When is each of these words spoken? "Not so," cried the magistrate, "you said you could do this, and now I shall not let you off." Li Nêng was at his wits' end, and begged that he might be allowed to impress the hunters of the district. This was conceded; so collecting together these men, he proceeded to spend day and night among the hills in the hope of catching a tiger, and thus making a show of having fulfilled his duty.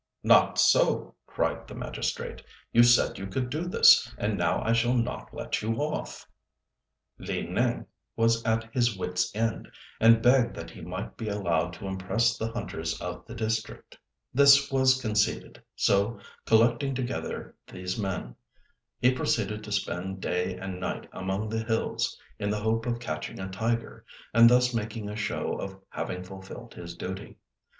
"Not 0.23 0.57
so," 0.57 1.13
cried 1.27 1.67
the 1.67 1.75
magistrate, 1.75 2.41
"you 2.73 2.81
said 2.81 3.19
you 3.19 3.27
could 3.27 3.51
do 3.51 3.67
this, 3.67 4.11
and 4.17 4.35
now 4.35 4.63
I 4.63 4.73
shall 4.73 4.95
not 4.95 5.31
let 5.31 5.61
you 5.61 5.73
off." 5.75 6.27
Li 7.19 7.45
Nêng 7.45 7.85
was 8.15 8.43
at 8.43 8.73
his 8.73 8.97
wits' 8.97 9.29
end, 9.35 9.69
and 9.99 10.23
begged 10.23 10.55
that 10.55 10.71
he 10.71 10.81
might 10.81 11.17
be 11.17 11.29
allowed 11.29 11.73
to 11.73 11.85
impress 11.85 12.35
the 12.35 12.51
hunters 12.51 12.99
of 12.99 13.27
the 13.27 13.35
district. 13.35 13.95
This 14.33 14.71
was 14.71 14.99
conceded; 14.99 15.61
so 15.75 16.19
collecting 16.47 16.95
together 16.95 17.55
these 17.71 17.95
men, 17.99 18.35
he 18.97 19.13
proceeded 19.13 19.63
to 19.65 19.71
spend 19.71 20.19
day 20.19 20.57
and 20.57 20.79
night 20.79 21.07
among 21.13 21.47
the 21.47 21.61
hills 21.63 22.19
in 22.39 22.49
the 22.49 22.61
hope 22.61 22.87
of 22.87 22.99
catching 22.99 23.39
a 23.39 23.49
tiger, 23.51 24.03
and 24.33 24.49
thus 24.49 24.73
making 24.73 25.11
a 25.11 25.15
show 25.15 25.59
of 25.59 25.79
having 25.89 26.23
fulfilled 26.23 26.73
his 26.73 26.95
duty. 26.95 27.37